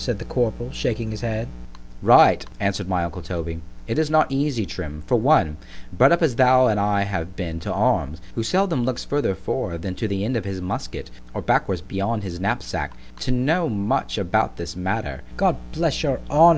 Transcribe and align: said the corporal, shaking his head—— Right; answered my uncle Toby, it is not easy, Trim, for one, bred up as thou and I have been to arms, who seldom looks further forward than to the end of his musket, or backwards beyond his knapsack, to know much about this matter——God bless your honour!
said 0.00 0.20
the 0.20 0.24
corporal, 0.24 0.70
shaking 0.70 1.10
his 1.10 1.22
head—— 1.22 1.48
Right; 2.02 2.46
answered 2.60 2.88
my 2.88 3.02
uncle 3.02 3.20
Toby, 3.20 3.62
it 3.88 3.98
is 3.98 4.08
not 4.10 4.30
easy, 4.30 4.64
Trim, 4.64 5.02
for 5.08 5.16
one, 5.16 5.56
bred 5.92 6.12
up 6.12 6.22
as 6.22 6.36
thou 6.36 6.68
and 6.68 6.78
I 6.78 7.02
have 7.02 7.34
been 7.34 7.58
to 7.58 7.72
arms, 7.72 8.20
who 8.36 8.44
seldom 8.44 8.84
looks 8.84 9.04
further 9.04 9.34
forward 9.34 9.82
than 9.82 9.96
to 9.96 10.06
the 10.06 10.24
end 10.24 10.36
of 10.36 10.44
his 10.44 10.60
musket, 10.60 11.10
or 11.34 11.42
backwards 11.42 11.80
beyond 11.80 12.22
his 12.22 12.38
knapsack, 12.38 12.92
to 13.18 13.32
know 13.32 13.68
much 13.68 14.18
about 14.18 14.56
this 14.56 14.76
matter——God 14.76 15.56
bless 15.72 16.00
your 16.04 16.20
honour! 16.30 16.56